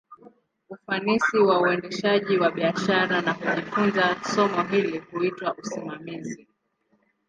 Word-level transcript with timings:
Ufanisi 0.69 1.37
wa 1.39 1.61
uendeshaji 1.61 2.37
wa 2.37 2.51
biashara, 2.51 3.21
na 3.21 3.33
kujifunza 3.33 4.17
somo 4.35 4.63
hili, 4.63 4.97
huitwa 4.99 5.53
usimamizi. 5.55 6.47